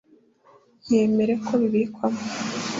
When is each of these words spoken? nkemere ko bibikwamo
nkemere 0.83 1.33
ko 1.45 1.51
bibikwamo 1.61 2.21